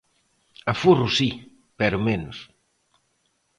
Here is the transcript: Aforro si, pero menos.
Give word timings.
Aforro 0.71 1.07
si, 1.17 1.29
pero 1.79 1.97
menos. 2.07 2.37